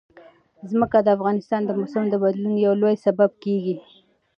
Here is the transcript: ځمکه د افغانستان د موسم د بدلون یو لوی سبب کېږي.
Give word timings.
ځمکه 0.69 0.97
د 1.03 1.07
افغانستان 1.17 1.61
د 1.65 1.71
موسم 1.79 2.03
د 2.09 2.15
بدلون 2.23 2.55
یو 2.65 2.73
لوی 2.81 2.95
سبب 3.05 3.31
کېږي. 3.43 3.75